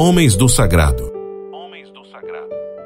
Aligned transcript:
Homens 0.00 0.36
do 0.36 0.48
Sagrado. 0.48 1.12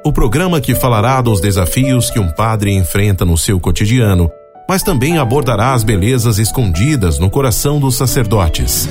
O 0.03 0.11
programa 0.11 0.59
que 0.59 0.73
falará 0.73 1.21
dos 1.21 1.39
desafios 1.39 2.09
que 2.09 2.17
um 2.17 2.31
padre 2.31 2.73
enfrenta 2.73 3.23
no 3.23 3.37
seu 3.37 3.59
cotidiano, 3.59 4.31
mas 4.67 4.81
também 4.81 5.19
abordará 5.19 5.73
as 5.73 5.83
belezas 5.83 6.39
escondidas 6.39 7.19
no 7.19 7.29
coração 7.29 7.79
dos 7.79 7.93
sacerdotes. 7.93 8.89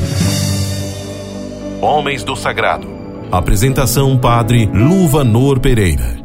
Homens 1.81 2.23
do 2.23 2.37
Sagrado. 2.37 2.87
Apresentação 3.33 4.17
Padre 4.17 4.67
Luvanor 4.67 5.59
Pereira. 5.59 6.23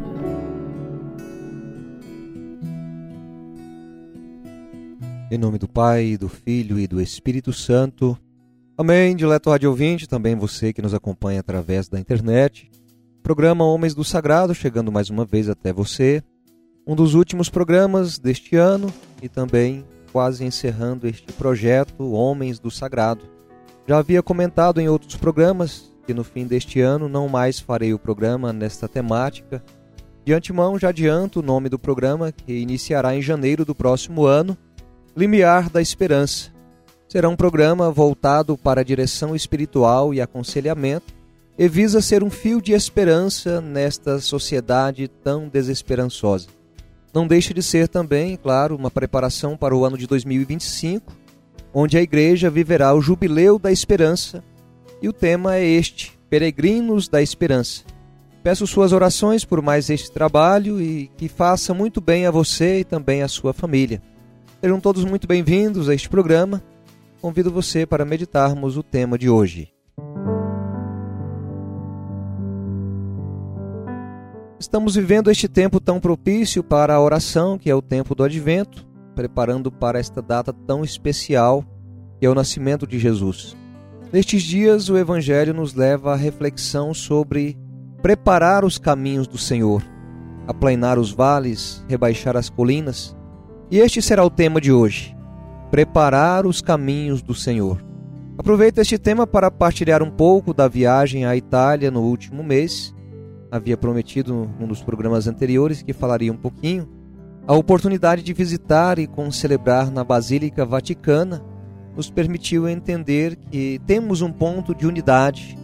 Em 5.32 5.36
nome 5.36 5.58
do 5.58 5.66
Pai, 5.66 6.16
do 6.16 6.28
Filho 6.28 6.78
e 6.78 6.86
do 6.86 7.00
Espírito 7.00 7.52
Santo. 7.52 8.16
Amém. 8.80 9.16
Dileto 9.16 9.50
rádio 9.50 9.70
ouvinte, 9.70 10.08
também 10.08 10.36
você 10.36 10.72
que 10.72 10.80
nos 10.80 10.94
acompanha 10.94 11.40
através 11.40 11.88
da 11.88 11.98
internet. 11.98 12.70
Programa 13.24 13.64
Homens 13.64 13.92
do 13.92 14.04
Sagrado, 14.04 14.54
chegando 14.54 14.92
mais 14.92 15.10
uma 15.10 15.24
vez 15.24 15.48
até 15.48 15.72
você. 15.72 16.22
Um 16.86 16.94
dos 16.94 17.14
últimos 17.14 17.48
programas 17.48 18.20
deste 18.20 18.54
ano 18.54 18.94
e 19.20 19.28
também 19.28 19.84
quase 20.12 20.44
encerrando 20.44 21.08
este 21.08 21.32
projeto 21.32 22.12
Homens 22.12 22.60
do 22.60 22.70
Sagrado. 22.70 23.24
Já 23.84 23.98
havia 23.98 24.22
comentado 24.22 24.80
em 24.80 24.88
outros 24.88 25.16
programas 25.16 25.92
que 26.06 26.14
no 26.14 26.22
fim 26.22 26.46
deste 26.46 26.80
ano 26.80 27.08
não 27.08 27.28
mais 27.28 27.58
farei 27.58 27.92
o 27.92 27.98
programa 27.98 28.52
nesta 28.52 28.86
temática. 28.86 29.60
De 30.24 30.32
antemão 30.32 30.78
já 30.78 30.90
adianto 30.90 31.40
o 31.40 31.42
nome 31.42 31.68
do 31.68 31.80
programa 31.80 32.30
que 32.30 32.52
iniciará 32.52 33.16
em 33.16 33.22
janeiro 33.22 33.64
do 33.64 33.74
próximo 33.74 34.24
ano 34.24 34.56
Limiar 35.16 35.68
da 35.68 35.82
Esperança. 35.82 36.56
Será 37.08 37.26
um 37.26 37.36
programa 37.36 37.90
voltado 37.90 38.58
para 38.58 38.82
a 38.82 38.84
direção 38.84 39.34
espiritual 39.34 40.12
e 40.12 40.20
aconselhamento 40.20 41.14
e 41.58 41.66
visa 41.66 42.02
ser 42.02 42.22
um 42.22 42.28
fio 42.28 42.60
de 42.60 42.72
esperança 42.72 43.62
nesta 43.62 44.20
sociedade 44.20 45.08
tão 45.08 45.48
desesperançosa. 45.48 46.48
Não 47.14 47.26
deixa 47.26 47.54
de 47.54 47.62
ser 47.62 47.88
também, 47.88 48.36
claro, 48.36 48.76
uma 48.76 48.90
preparação 48.90 49.56
para 49.56 49.74
o 49.74 49.86
ano 49.86 49.96
de 49.96 50.06
2025, 50.06 51.10
onde 51.72 51.96
a 51.96 52.02
Igreja 52.02 52.50
viverá 52.50 52.94
o 52.94 53.00
Jubileu 53.00 53.58
da 53.58 53.72
Esperança 53.72 54.44
e 55.00 55.08
o 55.08 55.12
tema 55.12 55.56
é 55.56 55.64
este: 55.66 56.18
Peregrinos 56.28 57.08
da 57.08 57.22
Esperança. 57.22 57.84
Peço 58.42 58.66
suas 58.66 58.92
orações 58.92 59.46
por 59.46 59.62
mais 59.62 59.88
este 59.88 60.12
trabalho 60.12 60.78
e 60.78 61.10
que 61.16 61.26
faça 61.26 61.72
muito 61.72 62.02
bem 62.02 62.26
a 62.26 62.30
você 62.30 62.80
e 62.80 62.84
também 62.84 63.22
a 63.22 63.28
sua 63.28 63.54
família. 63.54 64.02
Sejam 64.60 64.78
todos 64.78 65.04
muito 65.04 65.26
bem-vindos 65.26 65.88
a 65.88 65.94
este 65.94 66.08
programa. 66.08 66.62
Convido 67.20 67.50
você 67.50 67.84
para 67.84 68.04
meditarmos 68.04 68.76
o 68.76 68.82
tema 68.82 69.18
de 69.18 69.28
hoje. 69.28 69.72
Estamos 74.58 74.94
vivendo 74.94 75.30
este 75.30 75.48
tempo 75.48 75.80
tão 75.80 75.98
propício 75.98 76.62
para 76.62 76.94
a 76.94 77.00
oração, 77.00 77.58
que 77.58 77.70
é 77.70 77.74
o 77.74 77.82
tempo 77.82 78.14
do 78.14 78.22
advento, 78.22 78.86
preparando 79.14 79.70
para 79.70 79.98
esta 79.98 80.22
data 80.22 80.52
tão 80.52 80.84
especial, 80.84 81.64
que 82.20 82.26
é 82.26 82.30
o 82.30 82.34
nascimento 82.34 82.86
de 82.86 82.98
Jesus. 82.98 83.56
Nestes 84.12 84.42
dias, 84.42 84.88
o 84.88 84.96
Evangelho 84.96 85.52
nos 85.52 85.74
leva 85.74 86.12
à 86.12 86.16
reflexão 86.16 86.94
sobre 86.94 87.58
preparar 88.02 88.64
os 88.64 88.78
caminhos 88.78 89.26
do 89.26 89.38
Senhor, 89.38 89.82
aplainar 90.46 90.98
os 90.98 91.10
vales, 91.10 91.84
rebaixar 91.88 92.36
as 92.36 92.48
colinas 92.48 93.16
e 93.70 93.78
este 93.78 94.00
será 94.00 94.24
o 94.24 94.30
tema 94.30 94.60
de 94.60 94.72
hoje: 94.72 95.14
preparar 95.70 96.46
os 96.46 96.60
caminhos 96.60 97.22
do 97.22 97.34
Senhor. 97.34 97.82
Aproveito 98.36 98.78
este 98.78 98.96
tema 98.96 99.26
para 99.26 99.50
partilhar 99.50 100.02
um 100.02 100.10
pouco 100.10 100.54
da 100.54 100.68
viagem 100.68 101.24
à 101.24 101.36
Itália 101.36 101.90
no 101.90 102.02
último 102.02 102.42
mês. 102.42 102.94
Havia 103.50 103.76
prometido 103.76 104.48
num 104.58 104.68
dos 104.68 104.82
programas 104.82 105.26
anteriores 105.26 105.82
que 105.82 105.92
falaria 105.92 106.32
um 106.32 106.36
pouquinho. 106.36 106.88
A 107.46 107.54
oportunidade 107.54 108.22
de 108.22 108.32
visitar 108.32 108.98
e 108.98 109.06
concelebrar 109.06 109.90
na 109.90 110.04
Basílica 110.04 110.64
Vaticana 110.64 111.42
nos 111.96 112.10
permitiu 112.10 112.68
entender 112.68 113.34
que 113.34 113.80
temos 113.86 114.22
um 114.22 114.30
ponto 114.30 114.74
de 114.74 114.86
unidade, 114.86 115.58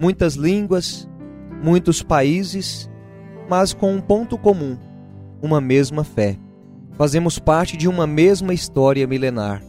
muitas 0.00 0.34
línguas, 0.34 1.08
muitos 1.62 2.02
países, 2.02 2.88
mas 3.48 3.74
com 3.74 3.92
um 3.92 4.00
ponto 4.00 4.38
comum: 4.38 4.78
uma 5.42 5.60
mesma 5.60 6.04
fé. 6.04 6.38
Fazemos 6.96 7.38
parte 7.38 7.76
de 7.76 7.88
uma 7.88 8.06
mesma 8.06 8.54
história 8.54 9.06
milenar. 9.06 9.62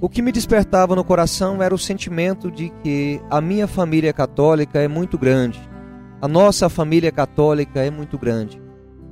O 0.00 0.08
que 0.08 0.22
me 0.22 0.32
despertava 0.32 0.96
no 0.96 1.04
coração 1.04 1.62
era 1.62 1.74
o 1.74 1.78
sentimento 1.78 2.50
de 2.50 2.70
que 2.82 3.20
a 3.30 3.40
minha 3.40 3.68
família 3.68 4.12
católica 4.12 4.80
é 4.80 4.88
muito 4.88 5.18
grande. 5.18 5.60
A 6.20 6.26
nossa 6.26 6.68
família 6.68 7.12
católica 7.12 7.80
é 7.80 7.90
muito 7.90 8.18
grande. 8.18 8.60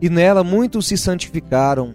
E 0.00 0.08
nela 0.08 0.42
muitos 0.42 0.88
se 0.88 0.96
santificaram, 0.96 1.94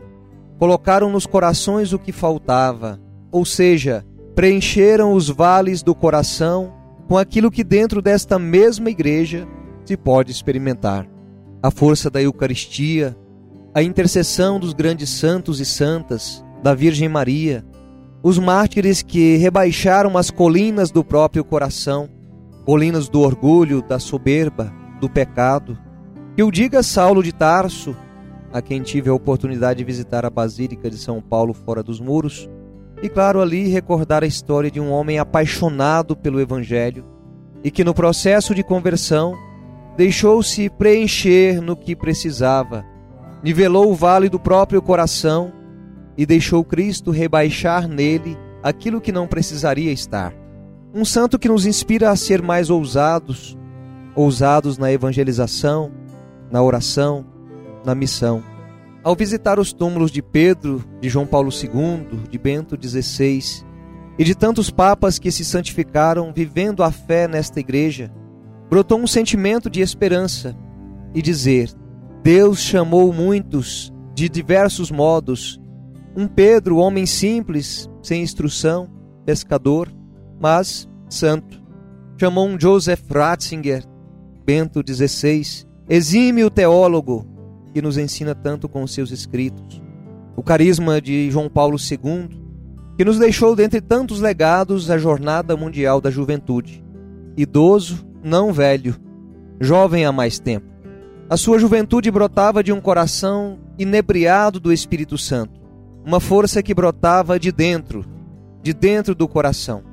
colocaram 0.60 1.10
nos 1.10 1.26
corações 1.26 1.92
o 1.94 2.00
que 2.00 2.12
faltava, 2.12 3.00
ou 3.32 3.44
seja, 3.44 4.06
preencheram 4.36 5.14
os 5.14 5.30
vales 5.30 5.82
do 5.82 5.96
coração 5.96 6.74
com 7.08 7.18
aquilo 7.18 7.52
que 7.52 7.64
dentro 7.64 8.02
desta 8.02 8.38
mesma 8.38 8.90
igreja 8.90 9.48
se 9.84 9.98
pode 9.98 10.32
experimentar. 10.32 11.08
A 11.62 11.72
força 11.72 12.10
da 12.10 12.22
Eucaristia, 12.22 13.18
a 13.76 13.84
intercessão 13.84 14.58
dos 14.58 14.72
grandes 14.72 15.10
santos 15.10 15.60
e 15.60 15.66
santas, 15.66 16.42
da 16.64 16.74
Virgem 16.74 17.10
Maria, 17.10 17.62
os 18.24 18.40
mártires 18.40 19.02
que 19.02 19.36
rebaixaram 19.36 20.18
as 20.18 20.32
colinas 20.32 20.92
do 20.92 21.04
próprio 21.04 21.44
coração, 21.44 22.08
colinas 22.66 23.10
do 23.10 23.20
orgulho, 23.20 23.82
da 23.82 24.00
soberba, 24.00 24.74
do 25.02 25.10
pecado. 25.10 25.78
Que 26.38 26.42
o 26.42 26.50
diga 26.50 26.82
Saulo 26.82 27.22
de 27.22 27.34
Tarso, 27.34 27.94
a 28.54 28.62
quem 28.62 28.82
tive 28.82 29.10
a 29.10 29.14
oportunidade 29.14 29.80
de 29.80 29.84
visitar 29.84 30.26
a 30.26 30.30
Basílica 30.30 30.90
de 30.90 30.98
São 30.98 31.22
Paulo 31.22 31.54
fora 31.54 31.84
dos 31.84 32.00
muros, 32.00 32.50
e 33.04 33.10
claro 33.10 33.42
ali 33.42 33.68
recordar 33.68 34.24
a 34.24 34.28
história 34.28 34.72
de 34.72 34.80
um 34.80 34.90
homem 34.90 35.20
apaixonado 35.20 36.16
pelo 36.16 36.40
Evangelho 36.40 37.04
e 37.62 37.70
que 37.70 37.84
no 37.84 37.94
processo 37.94 38.56
de 38.56 38.64
conversão 38.64 39.34
deixou-se 39.98 40.70
preencher 40.70 41.60
no 41.60 41.76
que 41.76 41.94
precisava 41.94 42.95
nivelou 43.46 43.92
o 43.92 43.96
vale 43.96 44.28
do 44.28 44.40
próprio 44.40 44.82
coração 44.82 45.54
e 46.18 46.26
deixou 46.26 46.64
Cristo 46.64 47.12
rebaixar 47.12 47.88
nele 47.88 48.36
aquilo 48.64 49.00
que 49.00 49.12
não 49.12 49.28
precisaria 49.28 49.92
estar. 49.92 50.34
Um 50.92 51.06
santo 51.06 51.38
que 51.38 51.48
nos 51.48 51.64
inspira 51.64 52.10
a 52.10 52.16
ser 52.16 52.42
mais 52.42 52.72
ousados, 52.72 53.56
ousados 54.16 54.80
na 54.80 54.92
evangelização, 54.92 55.92
na 56.50 56.64
oração, 56.64 57.24
na 57.86 57.94
missão. 57.94 58.44
Ao 59.04 59.16
visitar 59.16 59.60
os 59.60 59.72
túmulos 59.72 60.10
de 60.10 60.24
Pedro, 60.24 60.84
de 61.00 61.08
João 61.08 61.28
Paulo 61.28 61.52
II, 61.52 62.22
de 62.28 62.40
Bento 62.40 62.76
XVI 62.82 63.64
e 64.18 64.24
de 64.24 64.34
tantos 64.34 64.72
papas 64.72 65.20
que 65.20 65.32
se 65.32 65.46
santificaram 65.46 66.34
vivendo 66.34 66.82
a 66.82 66.90
fé 66.90 67.28
nesta 67.28 67.60
igreja, 67.60 68.12
brotou 68.72 69.00
um 69.00 69.06
sentimento 69.06 69.70
de 69.70 69.82
esperança 69.82 70.58
e 71.14 71.22
dizer: 71.22 71.70
Deus 72.26 72.60
chamou 72.60 73.14
muitos 73.14 73.94
de 74.16 74.28
diversos 74.28 74.90
modos. 74.90 75.62
Um 76.18 76.28
Pedro, 76.28 76.78
homem 76.78 77.06
simples, 77.06 77.88
sem 78.02 78.24
instrução, 78.24 78.90
pescador, 79.24 79.94
mas 80.42 80.90
santo. 81.08 81.62
Chamou 82.20 82.48
um 82.48 82.60
Joseph 82.60 83.04
Ratzinger, 83.12 83.84
Bento 84.44 84.82
XVI, 84.84 85.68
exímio 85.88 86.50
teólogo, 86.50 87.28
que 87.72 87.80
nos 87.80 87.96
ensina 87.96 88.34
tanto 88.34 88.68
com 88.68 88.88
seus 88.88 89.12
escritos. 89.12 89.80
O 90.36 90.42
carisma 90.42 91.00
de 91.00 91.30
João 91.30 91.48
Paulo 91.48 91.78
II, 91.78 92.28
que 92.98 93.06
nos 93.06 93.20
deixou 93.20 93.56
dentre 93.56 93.80
tantos 93.80 94.20
legados 94.20 94.90
a 94.90 94.98
Jornada 94.98 95.56
Mundial 95.56 96.02
da 96.02 96.10
Juventude. 96.10 96.84
Idoso, 97.38 98.04
não 98.24 98.52
velho, 98.52 98.96
jovem 99.62 100.06
há 100.06 100.12
mais 100.12 100.40
tempo. 100.40 100.75
A 101.28 101.38
sua 101.38 101.58
juventude 101.58 102.12
brotava 102.12 102.64
de 102.64 102.72
um 102.72 102.80
coração 102.80 103.58
inebriado 103.80 104.60
do 104.60 104.72
Espírito 104.72 105.18
Santo, 105.18 105.60
uma 106.06 106.20
força 106.20 106.62
que 106.62 106.72
brotava 106.72 107.40
de 107.40 107.52
dentro, 107.52 108.06
de 108.62 108.76
dentro 108.76 109.16
do 109.16 109.28
coração, 109.28 109.84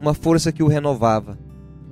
uma 0.00 0.12
força 0.12 0.50
que 0.50 0.60
o 0.60 0.66
renovava. 0.66 1.38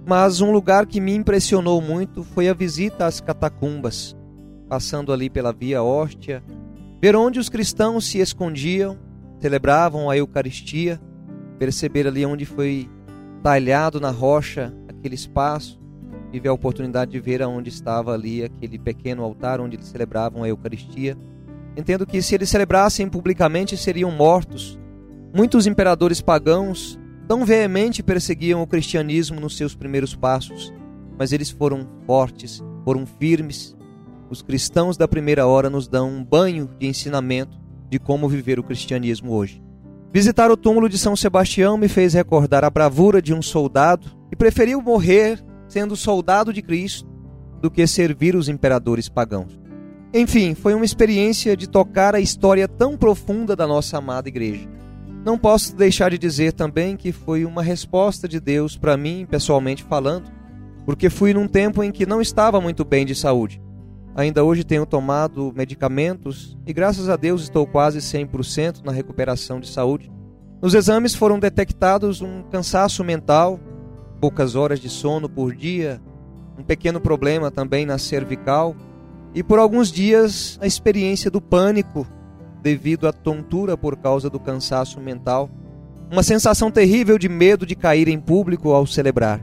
Mas 0.05 0.41
um 0.41 0.51
lugar 0.51 0.87
que 0.87 1.01
me 1.01 1.15
impressionou 1.15 1.81
muito 1.81 2.25
foi 2.25 2.49
a 2.49 2.53
visita 2.53 3.07
às 3.07 3.21
catacumbas, 3.21 4.17
passando 4.69 5.13
ali 5.13 5.31
pela 5.31 5.53
Via 5.53 5.85
Hóstia, 5.85 6.43
ver 7.01 7.15
onde 7.15 7.39
os 7.39 7.49
cristãos 7.49 8.07
se 8.07 8.19
escondiam, 8.19 8.99
celebravam 9.39 10.11
a 10.11 10.17
Eucaristia, 10.17 11.01
perceber 11.61 12.09
ali 12.09 12.27
onde 12.27 12.45
foi 12.45 12.91
talhado 13.41 14.01
na 14.01 14.11
rocha 14.11 14.75
aquele 14.89 15.15
espaço, 15.15 15.80
tive 16.31 16.49
a 16.49 16.53
oportunidade 16.53 17.11
de 17.11 17.21
ver 17.21 17.43
aonde 17.43 17.69
estava 17.69 18.13
ali 18.13 18.45
aquele 18.45 18.79
pequeno 18.79 19.23
altar 19.23 19.61
onde 19.61 19.77
eles 19.77 19.89
celebravam 19.89 20.43
a 20.43 20.49
Eucaristia. 20.49 21.17
Entendo 21.77 22.07
que 22.07 22.23
se 22.23 22.35
eles 22.35 22.49
celebrassem 22.49 23.09
publicamente 23.09 23.77
seriam 23.77 24.11
mortos. 24.11 24.79
Muitos 25.35 25.67
imperadores 25.67 26.21
pagãos 26.21 26.99
tão 27.29 27.45
veemente 27.45 28.03
perseguiam 28.03 28.63
o 28.63 28.67
cristianismo 28.67 29.41
nos 29.41 29.57
seus 29.57 29.75
primeiros 29.75 30.15
passos, 30.15 30.73
mas 31.19 31.33
eles 31.33 31.51
foram 31.51 31.89
fortes, 32.07 32.63
foram 32.85 33.07
firmes. 33.07 33.77
Os 34.29 34.43
cristãos 34.43 34.97
da 34.97 35.07
primeira 35.07 35.47
hora 35.47 35.71
nos 35.71 35.87
dão 35.87 36.09
um 36.11 36.25
banho 36.25 36.69
de 36.79 36.87
ensinamento 36.87 37.59
de 37.89 37.99
como 37.99 38.29
viver 38.29 38.59
o 38.59 38.63
cristianismo 38.63 39.33
hoje. 39.33 39.63
Visitar 40.13 40.51
o 40.51 40.57
túmulo 40.57 40.89
de 40.89 40.99
São 40.99 41.15
Sebastião 41.15 41.77
me 41.77 41.87
fez 41.87 42.15
recordar 42.15 42.65
a 42.65 42.71
bravura 42.71 43.23
de 43.23 43.33
um 43.33 43.41
soldado 43.41 44.09
que 44.29 44.37
preferiu 44.37 44.83
morrer 44.83 45.41
sendo 45.71 45.95
soldado 45.95 46.53
de 46.53 46.61
Cristo 46.61 47.09
do 47.63 47.71
que 47.71 47.87
servir 47.87 48.35
os 48.35 48.49
imperadores 48.49 49.09
pagãos. 49.09 49.59
Enfim, 50.13 50.55
foi 50.55 50.75
uma 50.75 50.85
experiência 50.85 51.57
de 51.57 51.69
tocar 51.69 52.17
a 52.17 52.21
história 52.21 52.67
tão 52.67 52.97
profunda 52.97 53.55
da 53.55 53.67
nossa 53.67 53.97
amada 53.97 54.29
igreja. 54.29 54.69
Não 55.25 55.39
posso 55.39 55.77
deixar 55.77 56.11
de 56.11 56.19
dizer 56.19 56.53
também 56.53 56.97
que 56.97 57.13
foi 57.13 57.45
uma 57.45 57.63
resposta 57.63 58.27
de 58.27 58.41
Deus 58.41 58.77
para 58.77 58.97
mim, 58.97 59.25
pessoalmente 59.31 59.85
falando, 59.85 60.29
porque 60.85 61.09
fui 61.09 61.33
num 61.33 61.47
tempo 61.47 61.85
em 61.85 61.93
que 61.93 62.05
não 62.05 62.21
estava 62.21 62.61
muito 62.61 62.85
bem 62.85 63.07
de 63.07 63.15
saúde. 63.15 63.63
Ainda 64.17 64.43
hoje 64.43 64.65
tenho 64.65 64.85
tomado 64.85 65.53
medicamentos 65.55 66.59
e 66.67 66.73
graças 66.73 67.09
a 67.09 67.15
Deus 67.15 67.43
estou 67.43 67.65
quase 67.65 67.99
100% 67.99 68.83
na 68.85 68.91
recuperação 68.91 69.61
de 69.61 69.69
saúde. 69.69 70.11
Nos 70.61 70.75
exames 70.75 71.15
foram 71.15 71.39
detectados 71.39 72.21
um 72.21 72.43
cansaço 72.51 73.05
mental, 73.05 73.61
poucas 74.21 74.55
horas 74.55 74.79
de 74.79 74.89
sono 74.89 75.29
por 75.29 75.55
dia, 75.55 76.01
um 76.59 76.63
pequeno 76.63 77.01
problema 77.01 77.51
também 77.51 77.87
na 77.87 77.99
cervical 77.99 78.77
e 79.35 79.43
por 79.43 79.59
alguns 79.59 79.91
dias 79.91 80.59
a 80.61 80.67
experiência 80.67 81.31
do 81.31 81.41
pânico 81.41 82.07
devido 82.63 83.09
à 83.09 83.13
tontura 83.13 83.77
por 83.77 83.97
causa 83.97 84.29
do 84.29 84.39
cansaço 84.39 85.01
mental, 85.01 85.49
uma 86.11 86.23
sensação 86.23 86.71
terrível 86.71 87.19
de 87.19 87.29
medo 87.29 87.65
de 87.65 87.75
cair 87.75 88.09
em 88.09 88.21
público 88.21 88.73
ao 88.73 88.87
celebrar. 88.87 89.41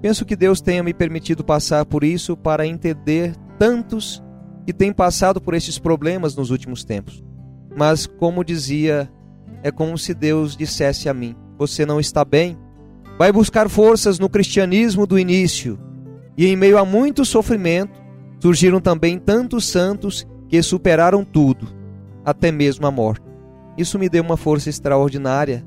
Penso 0.00 0.24
que 0.24 0.36
Deus 0.36 0.60
tenha 0.60 0.82
me 0.82 0.94
permitido 0.94 1.44
passar 1.44 1.84
por 1.84 2.02
isso 2.02 2.36
para 2.36 2.66
entender 2.66 3.34
tantos 3.58 4.22
que 4.64 4.72
têm 4.72 4.92
passado 4.92 5.40
por 5.40 5.54
esses 5.54 5.78
problemas 5.78 6.34
nos 6.34 6.50
últimos 6.50 6.84
tempos. 6.84 7.22
Mas, 7.76 8.06
como 8.06 8.44
dizia, 8.44 9.10
é 9.62 9.70
como 9.70 9.98
se 9.98 10.14
Deus 10.14 10.56
dissesse 10.56 11.08
a 11.08 11.14
mim: 11.14 11.36
Você 11.58 11.84
não 11.84 12.00
está 12.00 12.24
bem? 12.24 12.56
Vai 13.18 13.32
buscar 13.32 13.68
forças 13.68 14.16
no 14.20 14.28
cristianismo 14.28 15.04
do 15.04 15.18
início. 15.18 15.76
E 16.36 16.46
em 16.46 16.54
meio 16.54 16.78
a 16.78 16.84
muito 16.84 17.24
sofrimento, 17.24 18.00
surgiram 18.40 18.80
também 18.80 19.18
tantos 19.18 19.64
santos 19.64 20.24
que 20.48 20.62
superaram 20.62 21.24
tudo, 21.24 21.66
até 22.24 22.52
mesmo 22.52 22.86
a 22.86 22.92
morte. 22.92 23.26
Isso 23.76 23.98
me 23.98 24.08
deu 24.08 24.22
uma 24.22 24.36
força 24.36 24.70
extraordinária, 24.70 25.66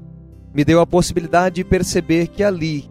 me 0.54 0.64
deu 0.64 0.80
a 0.80 0.88
possibilidade 0.88 1.56
de 1.56 1.66
perceber 1.66 2.28
que 2.28 2.42
ali, 2.42 2.90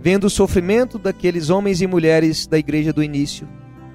vendo 0.00 0.24
o 0.28 0.30
sofrimento 0.30 0.98
daqueles 0.98 1.50
homens 1.50 1.80
e 1.80 1.86
mulheres 1.88 2.46
da 2.46 2.58
igreja 2.58 2.92
do 2.92 3.02
início, 3.02 3.48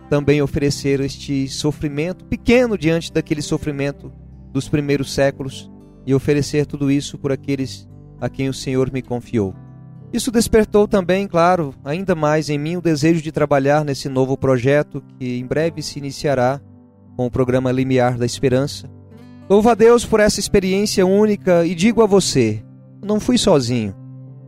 também 0.10 0.42
ofereceram 0.42 1.06
este 1.06 1.48
sofrimento 1.48 2.25
pequeno 2.25 2.78
diante 2.78 3.14
daquele 3.14 3.42
sofrimento 3.42 4.12
dos 4.52 4.68
primeiros 4.68 5.14
séculos 5.14 5.72
e 6.06 6.14
oferecer 6.14 6.66
tudo 6.66 6.92
isso 6.92 7.18
por 7.18 7.31
aqueles 7.31 7.88
a 8.19 8.28
quem 8.28 8.50
o 8.50 8.54
Senhor 8.54 8.92
me 8.92 9.02
confiou. 9.02 9.56
Isso 10.13 10.30
despertou 10.30 10.88
também, 10.88 11.25
claro, 11.25 11.74
ainda 11.86 12.13
mais 12.13 12.50
em 12.50 12.58
mim 12.58 12.75
o 12.75 12.81
desejo 12.81 13.22
de 13.22 13.31
trabalhar 13.31 13.86
nesse 13.86 14.10
novo 14.10 14.36
projeto 14.36 15.02
que 15.18 15.38
em 15.40 15.46
breve 15.46 15.81
se 15.81 16.00
iniciará 16.00 16.60
com 17.16 17.25
o 17.25 17.31
programa 17.31 17.72
Limiar 17.72 18.18
da 18.18 18.25
Esperança. 18.25 18.90
Louvo 19.50 19.69
a 19.69 19.74
Deus 19.74 20.06
por 20.06 20.19
essa 20.19 20.40
experiência 20.40 21.06
única 21.06 21.66
e 21.66 21.74
digo 21.74 22.02
a 22.02 22.06
você: 22.06 22.62
não 23.02 23.19
fui 23.19 23.38
sozinho. 23.38 23.96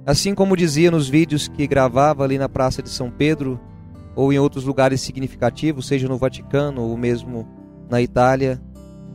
Assim 0.06 0.36
como 0.36 0.58
dizia 0.58 0.92
nos 0.92 1.08
vídeos 1.08 1.48
que 1.48 1.66
gravava 1.66 2.24
ali 2.24 2.38
na 2.38 2.50
Praça 2.50 2.82
de 2.82 2.90
São 2.90 3.10
Pedro 3.10 3.58
ou 4.16 4.34
em 4.34 4.40
outros 4.40 4.66
lugares 4.66 5.00
significativos, 5.00 5.88
seja 5.88 6.10
no 6.10 6.18
Vaticano 6.18 6.82
ou 6.82 6.98
mesmo 6.98 7.48
na 7.90 8.02
Itália, 8.02 8.62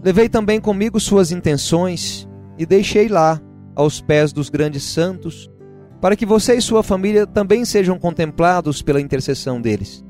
levei 0.03 0.31
também 0.31 0.61
comigo 0.61 0.99
suas 0.99 1.31
intenções 1.31 2.27
e 2.57 2.65
deixei 2.65 3.07
lá, 3.07 3.41
aos 3.75 4.01
pés 4.01 4.33
dos 4.33 4.49
grandes 4.49 4.83
santos, 4.83 5.51
para 6.01 6.17
que 6.17 6.27
você 6.27 6.55
e 6.55 6.63
sua 6.63 6.83
família 6.83 7.27
também 7.27 7.65
sejam 7.65 7.99
contemplados 7.99 8.83
pela 8.83 9.01
intercessão 9.01 9.61
deles. 9.61 10.05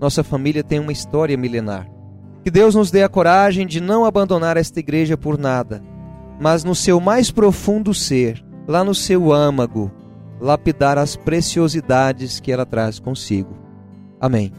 Nossa 0.00 0.22
família 0.22 0.62
tem 0.62 0.78
uma 0.78 0.92
história 0.92 1.36
milenar. 1.36 1.88
Que 2.42 2.50
Deus 2.50 2.74
nos 2.74 2.90
dê 2.90 3.02
a 3.02 3.08
coragem 3.08 3.66
de 3.66 3.80
não 3.80 4.04
abandonar 4.04 4.56
esta 4.56 4.80
igreja 4.80 5.16
por 5.16 5.38
nada, 5.38 5.82
mas 6.40 6.64
no 6.64 6.74
seu 6.74 6.98
mais 7.00 7.30
profundo 7.30 7.92
ser, 7.92 8.42
lá 8.66 8.82
no 8.82 8.94
seu 8.94 9.32
âmago, 9.32 9.90
lapidar 10.40 10.96
as 10.96 11.16
preciosidades 11.16 12.40
que 12.40 12.50
ela 12.50 12.64
traz 12.64 12.98
consigo. 12.98 13.58
Amém. 14.18 14.52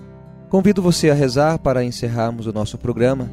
Convido 0.50 0.82
você 0.82 1.10
a 1.10 1.14
rezar 1.14 1.58
para 1.58 1.84
encerrarmos 1.84 2.46
o 2.46 2.54
nosso 2.54 2.78
programa. 2.78 3.30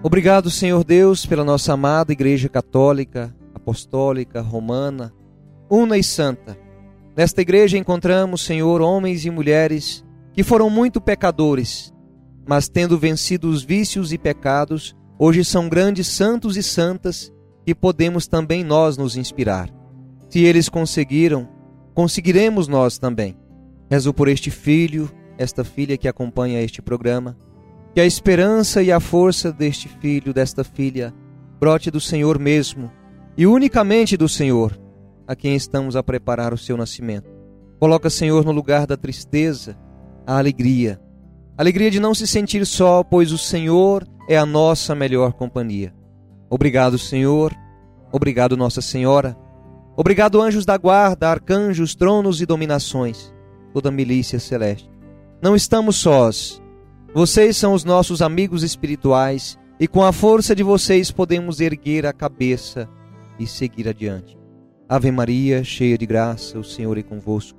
Obrigado, 0.00 0.48
Senhor 0.48 0.84
Deus, 0.84 1.26
pela 1.26 1.42
nossa 1.42 1.72
amada 1.72 2.12
Igreja 2.12 2.48
Católica, 2.48 3.34
Apostólica, 3.52 4.40
Romana, 4.40 5.12
una 5.68 5.98
e 5.98 6.04
santa. 6.04 6.56
Nesta 7.16 7.42
igreja 7.42 7.76
encontramos, 7.76 8.42
Senhor, 8.42 8.80
homens 8.80 9.24
e 9.24 9.30
mulheres 9.30 10.04
que 10.32 10.44
foram 10.44 10.70
muito 10.70 11.00
pecadores, 11.00 11.92
mas 12.46 12.68
tendo 12.68 12.96
vencido 12.96 13.50
os 13.50 13.64
vícios 13.64 14.12
e 14.12 14.18
pecados, 14.18 14.94
hoje 15.18 15.44
são 15.44 15.68
grandes 15.68 16.06
santos 16.06 16.56
e 16.56 16.62
santas 16.62 17.32
e 17.66 17.74
podemos 17.74 18.28
também 18.28 18.62
nós 18.62 18.96
nos 18.96 19.16
inspirar. 19.16 19.68
Se 20.30 20.38
eles 20.44 20.68
conseguiram, 20.68 21.48
conseguiremos 21.92 22.68
nós 22.68 22.98
também. 22.98 23.36
Rezo 23.90 24.14
por 24.14 24.28
este 24.28 24.48
filho, 24.48 25.10
esta 25.36 25.64
filha 25.64 25.98
que 25.98 26.06
acompanha 26.06 26.62
este 26.62 26.80
programa 26.80 27.36
que 27.94 28.00
a 28.00 28.06
esperança 28.06 28.82
e 28.82 28.92
a 28.92 29.00
força 29.00 29.52
deste 29.52 29.88
filho, 29.88 30.32
desta 30.32 30.62
filha, 30.62 31.12
brote 31.58 31.90
do 31.90 32.00
Senhor 32.00 32.38
mesmo 32.38 32.90
e 33.36 33.46
unicamente 33.46 34.16
do 34.16 34.28
Senhor, 34.28 34.78
a 35.26 35.34
quem 35.34 35.54
estamos 35.54 35.96
a 35.96 36.02
preparar 36.02 36.52
o 36.52 36.58
seu 36.58 36.76
nascimento. 36.76 37.30
Coloca, 37.78 38.10
Senhor, 38.10 38.44
no 38.44 38.52
lugar 38.52 38.86
da 38.86 38.96
tristeza, 38.96 39.78
a 40.26 40.38
alegria. 40.38 41.00
Alegria 41.56 41.90
de 41.90 42.00
não 42.00 42.14
se 42.14 42.26
sentir 42.26 42.66
só, 42.66 43.02
pois 43.02 43.32
o 43.32 43.38
Senhor 43.38 44.06
é 44.28 44.36
a 44.36 44.46
nossa 44.46 44.94
melhor 44.94 45.32
companhia. 45.32 45.94
Obrigado, 46.50 46.98
Senhor. 46.98 47.54
Obrigado, 48.10 48.56
Nossa 48.56 48.80
Senhora. 48.80 49.36
Obrigado, 49.96 50.40
anjos 50.40 50.64
da 50.64 50.76
guarda, 50.76 51.28
arcanjos, 51.28 51.94
tronos 51.94 52.40
e 52.40 52.46
dominações, 52.46 53.34
toda 53.72 53.90
milícia 53.90 54.38
celeste. 54.38 54.88
Não 55.42 55.54
estamos 55.54 55.96
sós 55.96 56.62
vocês 57.14 57.56
são 57.56 57.72
os 57.72 57.84
nossos 57.84 58.20
amigos 58.20 58.62
espirituais 58.62 59.58
e 59.80 59.88
com 59.88 60.04
a 60.04 60.12
força 60.12 60.54
de 60.54 60.62
vocês 60.62 61.10
podemos 61.10 61.60
erguer 61.60 62.04
a 62.04 62.12
cabeça 62.12 62.88
e 63.38 63.46
seguir 63.46 63.88
adiante. 63.88 64.36
Ave 64.88 65.10
Maria, 65.10 65.64
cheia 65.64 65.96
de 65.96 66.04
graça, 66.04 66.58
o 66.58 66.64
Senhor 66.64 66.98
é 66.98 67.02
convosco. 67.02 67.58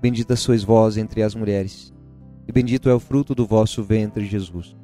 Bendita 0.00 0.36
sois 0.36 0.62
vós 0.62 0.96
entre 0.96 1.22
as 1.22 1.34
mulheres, 1.34 1.92
e 2.46 2.52
bendito 2.52 2.88
é 2.88 2.94
o 2.94 3.00
fruto 3.00 3.34
do 3.34 3.46
vosso 3.46 3.82
ventre, 3.82 4.24
Jesus. 4.24 4.76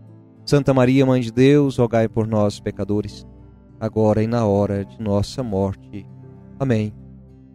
Santa 0.44 0.74
Maria, 0.74 1.06
Mãe 1.06 1.20
de 1.20 1.32
Deus, 1.32 1.78
rogai 1.78 2.08
por 2.08 2.26
nós, 2.26 2.60
pecadores, 2.60 3.24
agora 3.80 4.22
e 4.22 4.26
na 4.26 4.44
hora 4.44 4.84
de 4.84 5.00
nossa 5.00 5.42
morte. 5.42 6.06
Amém. 6.58 6.92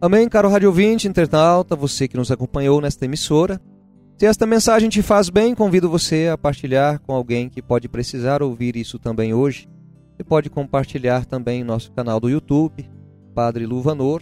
Amém, 0.00 0.28
caro 0.28 0.48
rádio 0.48 0.70
ouvinte, 0.70 1.06
internauta, 1.06 1.76
você 1.76 2.08
que 2.08 2.16
nos 2.16 2.30
acompanhou 2.30 2.80
nesta 2.80 3.04
emissora. 3.04 3.60
Se 4.20 4.26
esta 4.26 4.44
mensagem 4.44 4.90
te 4.90 5.00
faz 5.00 5.30
bem, 5.30 5.54
convido 5.54 5.88
você 5.88 6.28
a 6.30 6.36
partilhar 6.36 7.00
com 7.00 7.14
alguém 7.14 7.48
que 7.48 7.62
pode 7.62 7.88
precisar 7.88 8.42
ouvir 8.42 8.76
isso 8.76 8.98
também 8.98 9.32
hoje. 9.32 9.66
Você 10.14 10.22
pode 10.22 10.50
compartilhar 10.50 11.24
também 11.24 11.64
nosso 11.64 11.90
canal 11.92 12.20
do 12.20 12.28
YouTube, 12.28 12.86
Padre 13.34 13.64
Luvanor, 13.64 14.20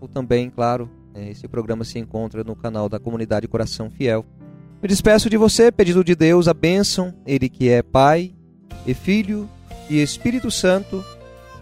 ou 0.00 0.08
também, 0.08 0.50
claro, 0.50 0.90
é, 1.14 1.30
esse 1.30 1.46
programa 1.46 1.84
se 1.84 2.00
encontra 2.00 2.42
no 2.42 2.56
canal 2.56 2.88
da 2.88 2.98
Comunidade 2.98 3.46
Coração 3.46 3.88
Fiel. 3.88 4.26
Me 4.82 4.88
despeço 4.88 5.30
de 5.30 5.36
você, 5.36 5.70
pedindo 5.70 6.02
de 6.02 6.16
Deus 6.16 6.48
a 6.48 6.52
bênção, 6.52 7.14
Ele 7.24 7.48
que 7.48 7.68
é 7.68 7.80
Pai, 7.80 8.34
e 8.84 8.92
Filho 8.92 9.48
e 9.88 10.02
Espírito 10.02 10.50
Santo. 10.50 11.04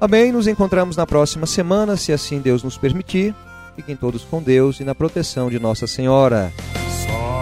Amém. 0.00 0.32
Nos 0.32 0.46
encontramos 0.46 0.96
na 0.96 1.06
próxima 1.06 1.44
semana, 1.44 1.94
se 1.98 2.10
assim 2.10 2.40
Deus 2.40 2.62
nos 2.62 2.78
permitir. 2.78 3.34
Fiquem 3.74 3.96
todos 3.96 4.24
com 4.24 4.42
Deus 4.42 4.80
e 4.80 4.84
na 4.84 4.94
proteção 4.94 5.50
de 5.50 5.58
Nossa 5.58 5.86
Senhora 5.86 6.50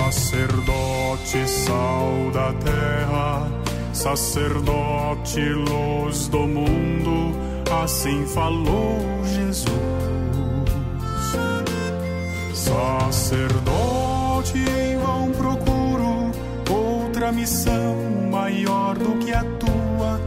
sacerdote, 0.04 1.49
sal 1.49 2.30
da 2.32 2.52
terra, 2.52 3.50
sacerdote, 3.92 5.40
luz 5.40 6.28
do 6.28 6.46
mundo, 6.46 7.34
assim 7.82 8.26
falou 8.26 9.00
Jesus. 9.25 9.66
Sacerdote, 12.52 14.58
em 14.58 14.99
vão 14.99 15.32
procuro 15.32 16.30
outra 16.70 17.32
missão 17.32 17.96
maior 18.30 18.99
do 18.99 19.18
que 19.25 19.32
a 19.32 19.42
tua, 19.42 20.20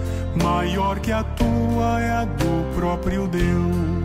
maior 0.43 0.99
que 0.99 1.11
a 1.11 1.23
tua 1.23 2.01
é 2.01 2.11
a 2.11 2.25
do 2.25 2.75
próprio 2.75 3.27
Deus 3.27 3.96